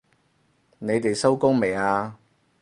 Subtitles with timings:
[0.79, 2.17] 你哋收工未啊？